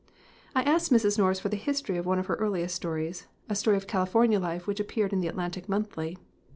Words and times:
I 0.55 0.63
asked 0.63 0.91
Mrs. 0.91 1.19
Norris 1.19 1.39
for 1.39 1.49
the 1.49 1.55
history 1.55 1.95
of 1.95 2.07
one 2.07 2.17
of 2.17 2.25
her 2.25 2.33
earliest 2.37 2.73
stories, 2.75 3.27
a 3.47 3.53
story 3.53 3.77
of 3.77 3.85
California 3.85 4.39
life 4.39 4.65
which 4.65 4.79
appeared 4.79 5.13
in 5.13 5.19
the 5.21 5.27
Atlantic 5.27 5.69
Monthly. 5.69 6.17